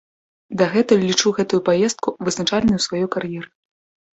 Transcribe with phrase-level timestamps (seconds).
[0.61, 3.49] Дагэтуль лічу гэтую паездку вызначальнай у сваёй кар'еры.